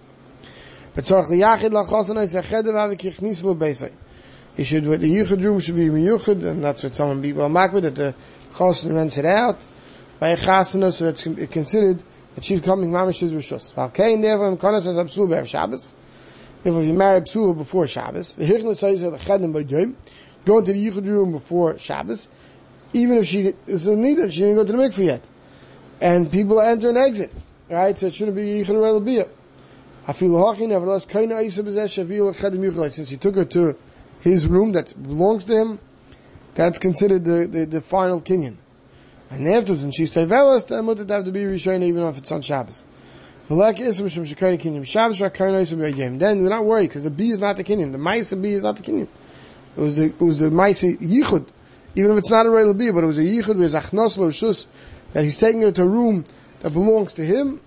Betzorach 0.97 1.29
liyachid 1.29 1.71
lachosana 1.71 2.23
is 2.23 2.35
a 2.37 2.43
cheder 2.43 2.73
v'avi 2.73 2.97
kichnis 2.97 3.43
lo 3.43 3.57
beisay. 3.57 3.91
You 4.57 4.65
should, 4.65 4.87
with 4.87 5.01
the 5.01 5.13
yichud 5.13 5.43
room 5.43 5.59
should 5.59 5.75
be 5.75 5.89
miyuchid, 5.89 6.45
and 6.45 6.63
that's 6.63 6.85
what 6.85 6.95
someone 6.95 7.21
be 7.21 7.33
well 7.33 7.49
makbid, 7.49 7.83
that 7.83 7.97
the 7.97 8.15
chosan 8.55 8.95
rents 8.95 9.19
it 9.19 9.25
out, 9.25 9.67
by 10.21 10.29
a 10.29 10.37
chasana, 10.37 10.93
so 10.93 11.07
that's 11.07 11.25
considered 11.51 12.01
that 12.37 12.45
she's 12.45 12.61
coming 12.61 12.91
mamish 12.91 13.21
is 13.25 13.33
rishus. 13.33 13.75
Val 13.75 13.91
kein 13.91 14.21
therefore, 14.21 14.57
konas 14.57 14.85
has 14.85 14.97
a 14.97 15.05
psul 15.05 15.29
be'er 15.29 15.45
Shabbos, 15.45 15.95
if 16.76 16.86
you 16.86 16.94
marry 16.94 17.22
Psula 17.22 17.58
before 17.58 17.88
Shabbos, 17.88 18.34
go 18.34 18.44
into 18.44 18.74
the 20.74 20.90
Yichud 20.90 21.06
room 21.06 21.32
before 21.32 21.78
Shabbos, 21.78 22.30
even 22.94 23.18
if 23.18 23.28
she 23.28 23.54
is 23.68 23.88
a 23.88 23.96
neither, 23.96 24.32
she 24.32 24.42
didn't 24.42 24.56
go 24.56 24.66
to 24.66 24.72
the 24.72 24.78
mikveh 24.78 25.06
yet. 25.06 25.24
And 26.00 26.32
people 26.32 26.62
enter 26.62 26.90
and 26.90 26.98
exit, 26.98 27.32
right? 27.70 27.98
So 27.98 28.08
it 28.08 28.16
shouldn't 28.16 28.36
be 28.36 28.64
Yichud 28.64 28.68
Relabiyah. 28.68 29.30
Since 32.92 33.10
he 33.10 33.18
took 33.18 33.36
her 33.36 33.44
to 33.46 33.76
his 34.22 34.48
room 34.48 34.72
that 34.72 34.94
belongs 35.04 35.44
to 35.46 35.54
him, 35.54 35.80
that's 36.56 36.80
considered 36.80 37.26
the, 37.26 37.46
the, 37.46 37.66
the 37.66 37.82
final 37.82 38.22
kinyan. 38.22 38.56
And 39.30 39.48
afterwards, 39.50 39.82
when 39.82 39.92
she's 39.92 40.12
Tevelas, 40.12 40.70
then 40.70 40.86
would 40.86 40.98
have 41.10 41.26
to 41.26 41.32
be 41.32 41.42
Rishon 41.42 41.84
even 41.84 42.04
if 42.04 42.18
it's 42.18 42.32
on 42.32 42.42
Shabbos. 42.42 42.86
Then 43.48 43.56
we're 46.44 46.50
not 46.50 46.66
worried 46.66 46.88
because 46.88 47.04
the 47.04 47.10
B 47.10 47.30
is 47.30 47.40
not 47.40 47.56
the 47.56 47.64
kinyan. 47.64 47.94
The 47.94 47.98
Maisa 47.98 48.42
B 48.42 48.50
is 48.50 48.62
not 48.62 48.76
the 48.76 48.84
kinyan. 48.84 49.08
It 49.78 49.80
was 49.80 49.96
the 49.96 50.06
it 50.06 50.20
was 50.20 50.40
the 50.40 50.50
Maisa 50.50 50.98
Yichud, 50.98 51.48
even 51.96 52.12
if 52.12 52.18
it's 52.18 52.30
not 52.30 52.46
a 52.46 52.50
real 52.50 52.74
B, 52.74 52.92
but 52.92 53.06
it 53.06 53.08
was 53.08 53.18
a 53.18 53.22
Yichud 53.22 53.58
with 53.58 53.74
Achnos 53.74 54.18
Shus 54.18 54.66
that 55.14 55.24
he's 55.24 55.38
taking 55.38 55.62
her 55.62 55.72
to 55.72 55.84
a 55.84 55.88
room 55.88 56.26
that 56.60 56.74
belongs 56.74 57.14
to 57.14 57.26
him, 57.26 57.62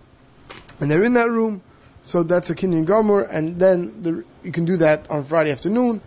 and 0.81 0.91
they're 0.91 1.03
in 1.03 1.15
that 1.15 1.31
room. 1.31 1.63
So 2.03 2.25
that's 2.25 2.51
a 2.51 2.55
kinyan 2.55 2.85
gomer, 2.85 3.23
and 3.23 3.59
then 3.59 4.03
the, 4.03 4.25
you 4.43 4.53
can 4.53 4.67
do 4.67 4.77
that 4.79 5.11
on 5.11 5.25
Friday 5.25 5.51
afternoon, 5.51 6.03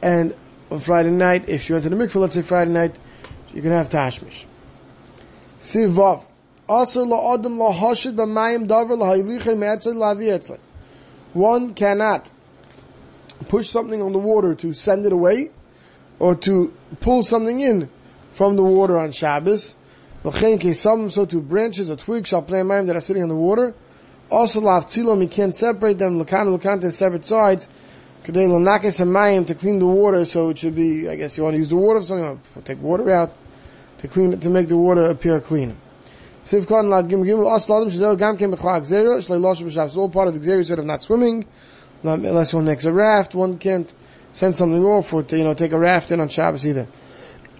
and 0.00 0.34
on 0.70 0.80
Friday 0.80 1.10
night, 1.10 1.48
if 1.48 1.68
you 1.68 1.74
went 1.74 1.84
to 1.84 1.90
the 1.90 1.96
mikveh, 1.96 2.16
let's 2.16 2.34
say 2.34 2.42
Friday 2.42 2.70
night, 2.70 2.94
you 3.52 3.60
can 3.60 3.72
have 3.72 3.90
tashmish. 3.90 4.46
Sivav. 5.60 6.27
Also, 6.68 7.04
la'adam 7.04 7.56
la'hashid 7.56 8.14
b'mayim 8.14 8.66
davar 8.66 8.98
la'haylichay 8.98 9.56
me'etzay 9.56 9.94
la'vi 9.94 10.58
One 11.32 11.72
cannot 11.72 12.30
push 13.48 13.70
something 13.70 14.02
on 14.02 14.12
the 14.12 14.18
water 14.18 14.54
to 14.54 14.74
send 14.74 15.06
it 15.06 15.12
away, 15.12 15.50
or 16.18 16.34
to 16.34 16.74
pull 17.00 17.22
something 17.22 17.60
in 17.60 17.88
from 18.32 18.56
the 18.56 18.62
water 18.62 18.98
on 18.98 19.12
Shabbos. 19.12 19.76
L'chein 20.24 20.74
some 20.74 21.10
so 21.10 21.24
to 21.24 21.40
branches 21.40 21.88
or 21.88 21.96
twigs 21.96 22.28
shall 22.28 22.42
play 22.42 22.60
mayim 22.60 22.86
that 22.86 22.96
are 22.96 23.00
sitting 23.00 23.22
on 23.22 23.28
the 23.28 23.34
water. 23.34 23.74
Also, 24.30 24.60
la'avtzilam, 24.60 25.22
you 25.22 25.28
can't 25.28 25.54
separate 25.54 25.98
them, 25.98 26.18
l'kan 26.18 26.52
l'kan, 26.52 26.92
separate 26.92 27.24
sides, 27.24 27.68
Kadei 28.24 28.46
l'nakes 28.46 29.00
mayim 29.00 29.46
to 29.46 29.54
clean 29.54 29.78
the 29.78 29.86
water, 29.86 30.26
so 30.26 30.50
it 30.50 30.58
should 30.58 30.74
be, 30.74 31.08
I 31.08 31.16
guess 31.16 31.38
you 31.38 31.44
want 31.44 31.54
to 31.54 31.58
use 31.58 31.68
the 31.68 31.76
water 31.76 32.00
for 32.00 32.06
something, 32.06 32.40
take 32.64 32.82
water 32.82 33.10
out 33.10 33.34
to 33.98 34.08
clean 34.08 34.34
it, 34.34 34.42
to 34.42 34.50
make 34.50 34.68
the 34.68 34.76
water 34.76 35.08
appear 35.08 35.40
clean. 35.40 35.78
Siv 36.48 36.66
Khan 36.66 36.88
Lad 36.88 37.10
Gim 37.10 37.24
Gimel 37.24 37.54
As 37.54 37.66
Ladim 37.66 37.90
Shazel 37.90 38.16
Gam 38.16 38.38
Kem 38.38 38.50
B'Chlak 38.50 38.80
Zera 38.80 39.18
Shlei 39.18 39.38
Losh 39.38 39.62
B'Shav. 39.62 39.94
All 39.98 40.08
part 40.08 40.28
of 40.28 40.34
the 40.34 40.40
Xer 40.40 40.64
said 40.64 40.78
of 40.78 40.86
not 40.86 41.02
swimming, 41.02 41.44
not, 42.02 42.20
unless 42.20 42.54
one 42.54 42.64
makes 42.64 42.86
a 42.86 42.92
raft. 42.92 43.34
One 43.34 43.58
can't 43.58 43.92
send 44.32 44.56
something 44.56 44.82
off 44.82 45.12
or 45.12 45.22
to, 45.24 45.36
you 45.36 45.44
know 45.44 45.52
take 45.52 45.72
a 45.72 45.78
raft 45.78 46.10
in 46.10 46.20
on 46.20 46.30
Shabbos 46.30 46.66
either. 46.66 46.88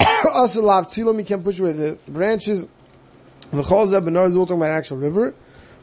also 0.32 0.62
Lav 0.62 0.86
Tzilom 0.86 1.18
you 1.18 1.26
can't 1.26 1.44
push 1.44 1.58
away 1.58 1.72
the 1.72 1.98
branches. 2.08 2.66
The 3.50 3.62
Chol 3.62 3.88
Zeb 3.88 4.06
Benoy 4.06 4.30
is 4.30 4.36
all 4.36 4.46
talking 4.46 4.62
actual 4.64 4.96
river, 4.96 5.34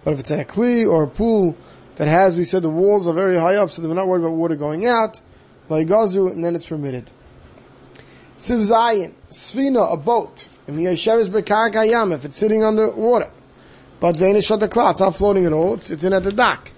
but 0.03 0.13
if 0.13 0.19
it's 0.19 0.31
in 0.31 0.39
a 0.39 0.43
kli 0.43 0.89
or 0.89 1.03
a 1.03 1.07
pool 1.07 1.55
that 1.97 2.07
has, 2.07 2.35
we 2.35 2.43
said 2.43 2.63
the 2.63 2.71
walls 2.71 3.07
are 3.07 3.13
very 3.13 3.35
high 3.35 3.57
up, 3.57 3.69
so 3.69 3.83
they're 3.83 3.93
not 3.93 4.07
worried 4.07 4.23
about 4.23 4.35
water 4.35 4.55
going 4.55 4.87
out. 4.87 5.21
Like 5.69 5.87
Gazu, 5.87 6.31
and 6.31 6.43
then 6.43 6.55
it's 6.55 6.65
permitted. 6.65 7.11
Siv 8.39 8.61
Zayin, 8.61 9.13
Svina, 9.29 9.93
a 9.93 9.95
boat. 9.95 10.47
If 10.67 12.25
it's 12.25 12.37
sitting 12.37 12.63
on 12.63 12.75
the 12.75 12.91
water. 12.91 13.31
But 13.99 14.17
Vena 14.17 14.41
shut 14.41 14.59
the 14.59 14.67
cloth, 14.67 14.91
it's 14.91 14.99
not 15.01 15.15
floating 15.15 15.45
at 15.45 15.53
all, 15.53 15.75
it's, 15.75 15.89
it's 15.89 16.03
in 16.03 16.13
at 16.13 16.23
the 16.23 16.31
dock. 16.31 16.71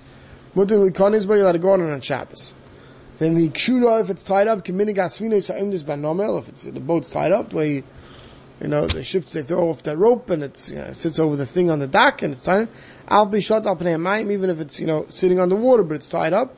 But 0.56 0.70
you 0.70 0.94
let 0.96 1.56
it 1.56 1.62
go 1.62 1.72
on 1.72 1.82
on 1.82 2.02
Shabbos. 2.02 2.54
Then 3.20 3.36
the 3.36 3.50
Kshura, 3.50 4.04
if 4.04 4.10
it's 4.10 4.24
tied 4.24 4.48
up, 4.48 4.68
if 4.68 6.50
it's, 6.50 6.64
the 6.64 6.80
boat's 6.80 7.10
tied 7.10 7.32
up, 7.32 7.54
where 7.54 7.66
you, 7.66 7.84
you 8.62 8.68
know, 8.68 8.88
the 8.88 9.04
ships, 9.04 9.34
they 9.34 9.42
throw 9.42 9.70
off 9.70 9.84
that 9.84 9.98
rope 9.98 10.30
and 10.30 10.44
it's, 10.44 10.70
you 10.70 10.76
know, 10.76 10.86
it 10.86 10.96
sits 10.96 11.20
over 11.20 11.36
the 11.36 11.46
thing 11.46 11.70
on 11.70 11.80
the 11.80 11.88
dock 11.88 12.22
and 12.22 12.34
it's 12.34 12.44
tied. 12.44 12.64
up. 12.64 12.70
I'll 13.08 13.26
be 13.26 13.42
shut 13.42 13.66
up 13.66 13.82
in 13.82 13.88
a 13.88 13.98
even 14.32 14.50
if 14.50 14.60
it's, 14.60 14.80
you 14.80 14.88
know, 14.88 15.06
sitting 15.10 15.40
on 15.40 15.50
the 15.50 15.56
water, 15.56 15.84
but 15.84 15.96
it's 15.96 16.10
tied 16.10 16.34
up. 16.34 16.56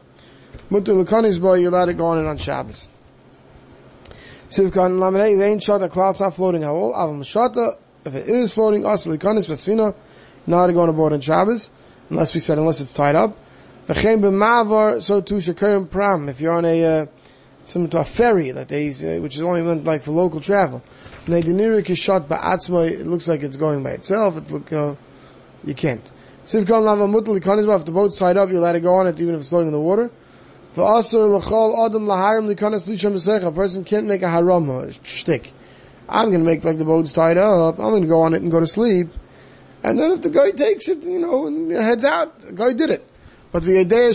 Likonis, 0.93 1.39
boy, 1.41 1.55
you 1.55 1.69
let 1.69 1.89
it 1.89 1.97
go 1.97 2.07
on 2.07 2.19
on 2.25 2.37
Shabbos. 2.37 2.89
Sivkan 4.49 4.97
Lamanei, 4.97 5.37
they 5.37 5.51
ain't 5.51 5.61
shot, 5.61 5.77
the 5.77 5.89
cloud's 5.89 6.19
not 6.19 6.35
floating 6.35 6.63
at 6.63 6.69
all. 6.69 6.91
Avam 6.93 7.19
Shata, 7.19 7.77
if 8.03 8.15
it 8.15 8.27
is 8.27 8.51
floating, 8.51 8.83
also 8.83 9.15
Likanis 9.15 9.47
Basfina, 9.47 9.93
not 10.47 10.67
to 10.67 10.73
go 10.73 10.81
on 10.81 10.95
board 10.95 11.13
on 11.13 11.21
Shabbos, 11.21 11.69
unless 12.09 12.33
we 12.33 12.39
said, 12.39 12.57
unless 12.57 12.81
it's 12.81 12.93
tied 12.93 13.15
up. 13.15 13.37
B'mavar, 13.87 15.03
so 15.03 15.21
too 15.21 15.85
Pram, 15.85 16.29
if 16.29 16.41
you're 16.41 16.53
on 16.53 16.65
a, 16.65 16.83
uh, 16.83 17.05
similar 17.61 17.91
to 17.91 17.99
a 17.99 18.05
ferry 18.05 18.49
that 18.49 18.69
they, 18.69 18.89
uh, 18.89 19.21
which 19.21 19.35
is 19.35 19.41
only 19.41 19.61
meant 19.61 19.83
like 19.83 20.01
for 20.01 20.11
local 20.11 20.41
travel. 20.41 20.81
Neidinirik 21.25 21.87
is 21.91 21.99
shot 21.99 22.27
by 22.27 22.37
Atzma, 22.37 22.89
it 22.89 23.05
looks 23.05 23.27
like 23.27 23.43
it's 23.43 23.57
going 23.57 23.83
by 23.83 23.91
itself, 23.91 24.35
it 24.37 24.49
look, 24.49 24.71
you 24.71 24.77
know, 24.77 24.97
you 25.63 25.75
can't. 25.75 26.11
Sivkan 26.43 26.83
Likanis, 26.83 27.75
if 27.75 27.85
the 27.85 27.91
boat's 27.91 28.17
tied 28.17 28.37
up, 28.37 28.49
you 28.49 28.59
let 28.59 28.75
it 28.75 28.79
go 28.79 28.95
on 28.95 29.05
it 29.05 29.19
even 29.19 29.35
if 29.35 29.41
it's 29.41 29.49
floating 29.49 29.67
in 29.67 29.73
the 29.73 29.79
water. 29.79 30.09
A 30.75 31.03
person 33.51 33.83
can't 33.83 34.05
make 34.05 34.21
a 34.21 34.25
harama, 34.25 34.89
a 34.89 35.05
shtick. 35.05 35.53
I'm 36.07 36.29
going 36.29 36.43
to 36.43 36.45
make 36.45 36.63
like 36.63 36.77
the 36.77 36.85
boat's 36.85 37.11
tied 37.11 37.37
up. 37.37 37.79
I'm 37.79 37.89
going 37.89 38.03
to 38.03 38.07
go 38.07 38.21
on 38.21 38.33
it 38.33 38.41
and 38.41 38.51
go 38.51 38.59
to 38.59 38.67
sleep. 38.67 39.09
And 39.83 39.99
then 39.99 40.11
if 40.11 40.21
the 40.21 40.29
guy 40.29 40.51
takes 40.51 40.87
it, 40.87 41.03
you 41.03 41.19
know, 41.19 41.47
and 41.47 41.71
heads 41.71 42.03
out, 42.03 42.39
the 42.39 42.51
guy 42.51 42.73
did 42.73 42.89
it. 42.89 43.09
But 43.51 43.63
the 43.63 43.79
idea 43.79 44.13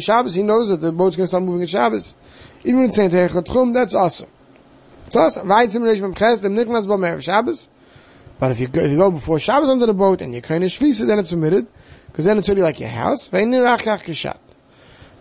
Shabbos. 0.00 0.34
He 0.34 0.42
knows 0.42 0.68
that 0.68 0.80
the 0.80 0.92
boat's 0.92 1.16
going 1.16 1.24
to 1.24 1.28
start 1.28 1.42
moving 1.42 1.62
at 1.62 1.70
Shabbos. 1.70 2.14
Even 2.62 2.80
in 2.80 2.86
it's 2.86 2.96
saying 2.96 3.10
that's 3.72 3.94
awesome. 3.94 4.28
It's 5.06 5.16
awesome. 5.16 5.48
But 5.48 5.74
if 8.50 8.60
you 8.60 8.68
go, 8.68 8.80
if 8.80 8.90
you 8.90 8.96
go 8.96 9.10
before 9.10 9.38
Shabbos 9.38 9.68
under 9.68 9.86
the 9.86 9.94
boat 9.94 10.20
and 10.20 10.32
you're 10.32 10.42
kind 10.42 10.64
of 10.64 10.72
then 10.72 11.18
it's 11.18 11.30
permitted. 11.30 11.66
Because 12.06 12.26
then 12.26 12.38
it's 12.38 12.48
really 12.48 12.62
like 12.62 12.78
your 12.78 12.90
house. 12.90 13.28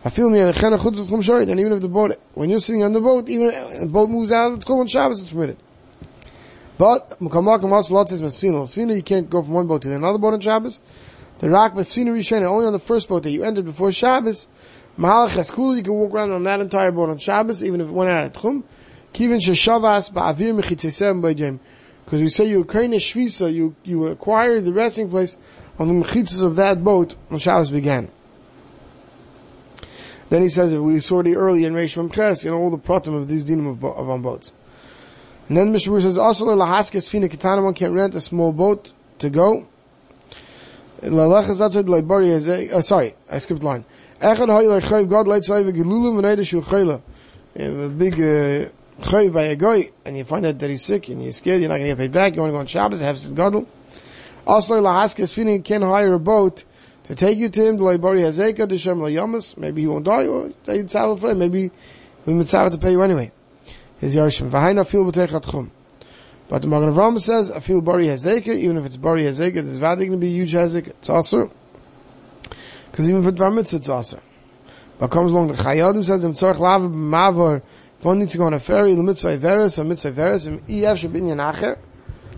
And 0.06 0.20
even 0.20 0.36
if 0.36 1.82
the 1.82 1.90
boat 1.90 2.20
when 2.34 2.50
you're 2.50 2.60
sitting 2.60 2.84
on 2.84 2.92
the 2.92 3.00
boat, 3.00 3.30
even 3.30 3.48
the 3.80 3.88
boat 3.88 4.10
moves 4.10 4.34
out 4.34 4.60
the 4.60 4.74
on 4.74 4.88
Shabbos, 4.88 5.22
it's 5.22 5.30
permitted. 5.30 5.58
But. 6.78 7.18
Masfina 7.22 8.96
you 8.96 9.04
can't 9.04 9.30
go 9.30 9.42
from 9.42 9.54
one 9.54 9.68
boat 9.68 9.84
to 9.84 9.94
another 9.94 10.18
boat 10.18 10.34
on 10.34 10.42
Shabbos. 10.42 10.82
The 11.40 11.50
Rak 11.50 11.74
Masfina 11.74 12.10
Rishon 12.10 12.44
only 12.44 12.66
on 12.66 12.74
the 12.74 12.80
first 12.80 13.08
boat 13.08 13.24
that 13.24 13.32
you 13.32 13.44
entered 13.44 13.64
before 13.64 13.94
Shabbos. 13.94 14.50
Mahalach 15.00 15.30
Haskul 15.30 15.78
you 15.78 15.84
can 15.84 15.94
walk 15.94 16.14
around 16.14 16.32
on 16.32 16.44
that 16.44 16.60
entire 16.60 16.92
boat 16.92 17.10
on 17.10 17.18
Shabbos, 17.18 17.64
even 17.64 17.80
if 17.80 17.88
it 17.88 17.94
went 17.94 18.10
out 18.10 18.26
of 18.26 18.34
Tchum. 18.34 18.64
Kivin 19.14 19.40
Sheshavas 19.40 20.12
Ba'avir 20.12 20.60
Mechitzesem 20.60 21.22
B'Jem. 21.22 21.60
Because 22.04 22.20
we 22.20 22.28
say 22.28 22.44
you 22.46 22.58
Ukraine 22.58 22.92
Shvisa, 22.92 23.54
you 23.54 23.76
you 23.86 24.08
acquire 24.08 24.60
the 24.60 24.74
resting 24.74 25.10
place 25.10 25.38
on 25.80 25.88
the 25.88 25.94
mechitzas 26.06 26.44
of 26.44 26.58
that 26.58 26.84
boat 26.84 27.16
when 27.30 27.40
Shabbos 27.40 27.72
began. 27.72 28.10
Then 30.34 30.42
he 30.42 30.50
says, 30.50 30.74
we 30.74 31.00
saw 31.00 31.20
it 31.20 31.32
early 31.36 31.63
in 31.63 31.74
Reish 31.74 31.96
Memches, 31.96 32.44
you 32.44 32.50
know, 32.50 32.58
all 32.58 32.72
the 32.72 32.80
pratim 32.80 33.16
of 33.16 33.28
these 33.28 33.46
dinim 33.46 33.70
of, 33.70 33.84
of 33.86 34.10
on 34.10 34.24
boats. 34.24 34.52
And 35.48 35.56
then 35.56 35.72
Mr. 35.72 36.02
says, 36.02 36.18
also 36.18 36.48
lahaskes 36.48 37.08
fina 37.08 37.30
katana, 37.30 37.62
one 37.62 37.75
can't 37.75 37.94
rent 37.94 38.16
a 38.16 38.20
small 38.20 38.52
boat 38.52 38.94
to 39.20 39.30
go. 39.30 39.68
Uh, 41.04 42.82
sorry, 42.82 43.16
I 43.30 43.38
skipped 43.38 43.62
line. 43.62 43.86
Echad 44.20 44.50
hoy 44.50 44.66
like 44.66 45.08
God 45.08 45.28
lights 45.28 45.52
over 45.52 45.72
gelulim 45.72 46.20
v'neidah 46.20 46.48
shu 46.48 46.62
chayla. 46.62 47.04
A 47.56 47.90
big 47.90 48.13
uh, 48.16 48.70
chayv 49.04 49.34
by 49.34 49.44
a 49.44 49.56
guy, 49.56 49.92
and 50.04 50.18
you 50.18 50.24
find 50.24 50.48
out 50.48 50.58
that 50.58 50.68
he's 50.68 50.84
sick, 50.84 51.10
and 51.10 51.22
you're 51.22 51.32
scared, 51.32 51.62
you're 51.62 51.70
not 51.70 51.75
going 51.75 51.90
to 51.90 51.96
get 51.96 52.00
paid 52.00 52.12
back, 52.12 52.34
you 52.34 52.42
want 52.42 52.50
to 52.50 52.54
go 52.54 52.60
on 52.60 52.66
Shabbos, 52.66 53.02
have 53.02 53.20
some 53.20 53.36
gadol. 53.36 53.68
Also, 54.48 54.82
lahaskes 54.82 55.32
fina 55.32 55.60
can't 55.60 55.84
hire 55.84 56.13
a 56.13 56.20
boat 56.20 56.63
to 57.06 57.16
take 57.16 57.38
you 57.38 57.50
to 57.50 57.68
him, 57.68 57.78
the 57.78 57.84
Leibari 57.84 58.20
Hazeka, 58.20 58.68
the 58.68 58.78
Shem 58.78 59.00
Yamas, 59.00 59.58
maybe 59.58 59.82
he 59.82 59.88
won't 59.88 60.06
die, 60.06 60.28
or 60.28 60.52
he'd 60.66 60.90
travel 60.90 61.18
for 61.18 61.32
him, 61.32 61.40
maybe 61.40 61.72
he'll 62.26 62.36
mitzvah 62.36 62.70
to 62.70 62.78
pay 62.78 62.92
you 62.92 63.02
anyway. 63.02 63.32
His 64.00 64.16
Yarshim. 64.16 64.50
V'haina 64.50 64.88
fil 64.88 65.12
chum. 65.42 65.72
But 66.48 66.62
the 66.62 66.68
Magen 66.68 66.94
Avraham 66.94 67.20
says, 67.20 67.52
I 67.52 67.60
feel 67.60 67.82
Bari 67.82 68.06
Hazeka, 68.06 68.54
even 68.56 68.78
if 68.78 68.86
it's 68.86 68.98
Bari 68.98 69.24
Hazeka, 69.24 69.56
there's 69.56 69.78
vadik 69.78 69.98
going 69.98 70.12
to 70.12 70.18
be 70.18 70.30
huge 70.30 70.54
Hazeka, 70.54 70.90
it's 70.90 71.10
also. 71.10 71.52
Because 72.92 73.10
even 73.10 73.24
for 73.24 73.32
Dvar 73.32 73.54
Mitzvah, 73.54 73.78
it's 73.78 73.90
also. 73.90 74.22
But 75.00 75.10
comes 75.10 75.32
along, 75.32 75.48
the 75.48 75.56
Chayei 75.56 75.90
Adam 75.90 76.04
says, 76.04 76.24
Im 76.24 76.34
tzorch 76.34 76.60
lava 76.60 76.90
b'mavor, 76.90 77.62
if 77.98 78.06
one 78.06 78.20
needs 78.20 78.34
to 78.34 78.38
go 78.38 78.46
on 78.46 78.54
a 78.54 78.60
ferry, 78.60 78.94
the 78.96 79.04
mitzvah 79.04 79.38
veres, 79.38 79.80
or 79.80 79.84
mitzvah 79.86 80.12
veres, 80.12 80.48
im 80.48 80.60
iyaf 80.60 81.08
shabinyan 81.08 81.54
acher, 81.54 81.78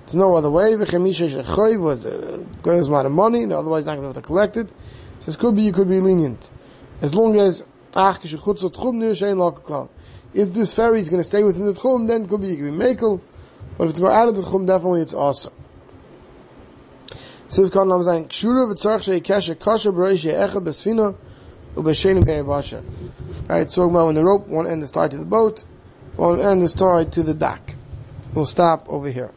there's 0.05 0.15
no 0.15 0.35
other 0.35 0.51
way. 0.51 0.73
V'chemisha 0.73 1.43
shechoy, 1.43 1.81
with 1.81 2.05
uh, 2.05 2.71
a 2.71 2.91
lot 2.91 3.05
of 3.07 3.11
money, 3.11 3.43
otherwise 3.51 3.85
not 3.85 3.95
going 3.95 3.97
to 3.97 4.01
be 4.01 4.05
able 4.05 4.13
to 4.13 4.21
collect 4.21 4.55
it. 4.55 4.69
Says 5.19 5.35
could 5.35 5.55
be 5.55 5.63
you 5.63 5.73
could 5.73 5.89
be 5.89 5.99
lenient, 5.99 6.49
as 7.01 7.15
long 7.15 7.39
as 7.39 7.63
ach 7.95 8.21
kishchutzot 8.21 8.73
tchum 8.75 8.95
nir 8.95 9.11
shein 9.11 9.37
klal. 9.63 9.89
If 10.33 10.53
this 10.53 10.73
ferry 10.73 10.99
is 10.99 11.09
going 11.09 11.21
to 11.21 11.23
stay 11.23 11.43
within 11.43 11.65
the 11.65 11.73
tchum, 11.73 12.07
then 12.07 12.27
could 12.27 12.41
be 12.41 12.49
you 12.49 12.57
could 12.57 12.77
be 12.77 12.85
mekel. 12.85 13.21
But 13.77 13.85
if 13.85 13.89
it's 13.91 13.99
going 13.99 14.15
out 14.15 14.27
of 14.27 14.35
the 14.35 14.43
tchum, 14.43 14.67
definitely 14.67 15.01
it's 15.01 15.13
awesome. 15.15 15.53
Siv 17.49 17.71
kan 17.71 17.89
lam 17.89 18.01
zayin 18.01 18.27
kshura 18.27 18.71
v'tzarch 18.71 19.03
shei 19.03 19.21
kesha 19.21 19.59
kasha 19.59 19.91
b'rei 19.91 20.19
shei 20.19 20.33
echad 20.33 20.63
b'sfina 20.63 21.15
u'b'shenim 21.75 22.45
basha. 22.45 22.83
Alright, 23.49 23.71
so 23.71 23.89
about 23.89 24.07
when 24.07 24.15
the 24.15 24.23
rope, 24.23 24.47
one 24.47 24.67
end 24.67 24.83
is 24.83 24.91
tied 24.91 25.11
to 25.11 25.17
the 25.17 25.25
boat, 25.25 25.63
one 26.15 26.39
end 26.39 26.61
is 26.63 26.73
tied 26.73 27.11
to 27.13 27.23
the 27.23 27.33
dock. 27.33 27.73
We'll 28.33 28.45
stop 28.45 28.89
over 28.89 29.09
here. 29.09 29.31